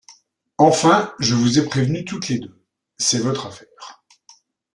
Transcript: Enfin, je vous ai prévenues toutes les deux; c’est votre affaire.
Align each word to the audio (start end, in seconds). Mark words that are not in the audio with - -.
Enfin, 0.57 1.13
je 1.19 1.35
vous 1.35 1.59
ai 1.59 1.65
prévenues 1.65 2.05
toutes 2.05 2.27
les 2.29 2.39
deux; 2.39 2.59
c’est 2.97 3.19
votre 3.19 3.45
affaire. 3.45 4.03